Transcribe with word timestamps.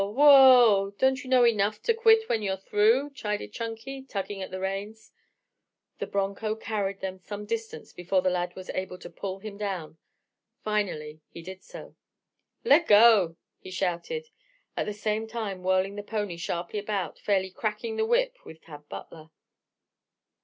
Whoa! 0.03 0.95
Don't 0.97 1.23
you 1.23 1.29
know 1.29 1.45
enough 1.45 1.79
to 1.83 1.93
quit 1.93 2.27
when 2.27 2.41
you're 2.41 2.57
through?" 2.57 3.11
chided 3.11 3.53
Chunky, 3.53 4.01
tugging 4.01 4.41
at 4.41 4.49
the 4.49 4.59
reins. 4.59 5.11
The 5.99 6.07
broncho 6.07 6.55
carried 6.55 7.01
them 7.01 7.19
some 7.19 7.45
distance 7.45 7.93
before 7.93 8.23
the 8.23 8.31
lad 8.31 8.55
was 8.55 8.71
able 8.71 8.97
to 8.97 9.11
pull 9.11 9.37
him 9.41 9.59
down. 9.59 9.99
Finally 10.63 11.21
he 11.29 11.43
did 11.43 11.61
so. 11.61 11.95
"Leggo!" 12.65 13.35
he 13.59 13.69
shouted, 13.69 14.31
at 14.75 14.87
the 14.87 14.93
same 14.93 15.27
time 15.27 15.61
whirling 15.61 15.97
the 15.97 16.01
pony 16.01 16.35
sharply 16.35 16.79
about, 16.79 17.19
fairly 17.19 17.51
"cracking 17.51 17.97
the 17.97 18.05
whip" 18.07 18.39
with 18.43 18.59
Tad 18.61 18.89
Butler. 18.89 19.29